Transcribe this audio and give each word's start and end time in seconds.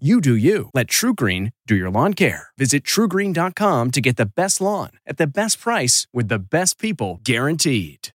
You 0.00 0.20
do 0.20 0.34
you. 0.34 0.70
Let 0.74 0.88
TruGreen 0.88 1.52
do 1.68 1.76
your 1.76 1.88
lawn 1.88 2.14
care. 2.14 2.48
Visit 2.58 2.82
trugreen.com 2.82 3.92
to 3.92 4.00
get 4.00 4.16
the 4.16 4.26
best 4.26 4.60
lawn 4.60 4.90
at 5.06 5.18
the 5.18 5.26
best 5.28 5.60
price 5.60 6.08
with 6.12 6.26
the 6.26 6.40
best 6.40 6.80
people 6.80 7.20
guaranteed. 7.22 8.08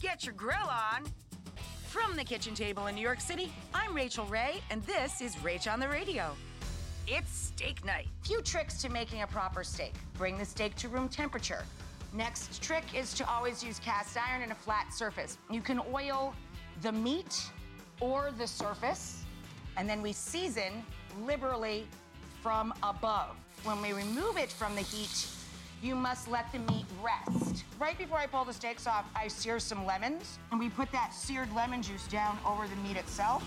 Get 0.00 0.24
your 0.24 0.34
grill 0.34 0.58
on. 0.68 1.04
From 1.86 2.16
the 2.16 2.24
kitchen 2.24 2.56
table 2.56 2.88
in 2.88 2.96
New 2.96 3.02
York 3.02 3.20
City, 3.20 3.52
I'm 3.72 3.94
Rachael 3.94 4.24
Ray, 4.24 4.62
and 4.68 4.82
this 4.82 5.20
is 5.20 5.36
Rach 5.36 5.72
on 5.72 5.78
the 5.78 5.88
Radio. 5.88 6.34
It's 7.06 7.30
steak 7.30 7.84
night. 7.84 8.08
Few 8.24 8.42
tricks 8.42 8.82
to 8.82 8.88
making 8.88 9.22
a 9.22 9.28
proper 9.28 9.62
steak. 9.62 9.92
Bring 10.18 10.38
the 10.38 10.44
steak 10.44 10.74
to 10.76 10.88
room 10.88 11.08
temperature. 11.08 11.62
Next 12.12 12.60
trick 12.60 12.96
is 12.96 13.14
to 13.14 13.30
always 13.30 13.62
use 13.62 13.78
cast 13.78 14.16
iron 14.16 14.42
in 14.42 14.50
a 14.50 14.56
flat 14.56 14.92
surface. 14.92 15.38
You 15.52 15.60
can 15.60 15.80
oil 15.94 16.34
the 16.82 16.90
meat 16.90 17.44
or 18.00 18.32
the 18.36 18.46
surface 18.48 19.22
and 19.76 19.88
then 19.88 20.02
we 20.02 20.12
season 20.12 20.84
liberally 21.24 21.86
from 22.42 22.72
above. 22.82 23.36
When 23.64 23.82
we 23.82 23.92
remove 23.92 24.36
it 24.36 24.50
from 24.50 24.74
the 24.74 24.82
heat, 24.82 25.28
you 25.82 25.94
must 25.94 26.28
let 26.28 26.50
the 26.52 26.58
meat 26.58 26.84
rest. 27.02 27.64
Right 27.78 27.96
before 27.96 28.18
I 28.18 28.26
pull 28.26 28.44
the 28.44 28.52
steaks 28.52 28.86
off, 28.86 29.04
I 29.14 29.28
sear 29.28 29.58
some 29.58 29.86
lemons, 29.86 30.38
and 30.50 30.60
we 30.60 30.68
put 30.68 30.90
that 30.92 31.14
seared 31.14 31.54
lemon 31.54 31.82
juice 31.82 32.06
down 32.06 32.38
over 32.46 32.66
the 32.66 32.76
meat 32.76 32.96
itself. 32.96 33.42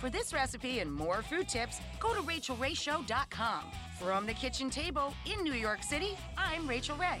For 0.00 0.10
this 0.10 0.32
recipe 0.32 0.80
and 0.80 0.92
more 0.92 1.22
food 1.22 1.48
tips, 1.48 1.80
go 2.00 2.14
to 2.14 2.20
rachaelrayshow.com. 2.20 3.64
From 3.98 4.26
the 4.26 4.34
kitchen 4.34 4.68
table 4.68 5.14
in 5.24 5.42
New 5.42 5.54
York 5.54 5.82
City, 5.82 6.18
I'm 6.36 6.68
Rachael 6.68 6.96
Ray. 6.96 7.20